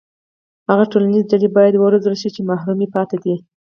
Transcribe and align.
هغه 0.69 0.83
ټولنیزې 0.91 1.27
ډلې 1.31 1.49
باید 1.57 1.73
وروزل 1.77 2.15
شي 2.21 2.29
چې 2.35 2.41
محرومې 2.49 2.87
پاتې 2.95 3.17
دي. 3.23 3.35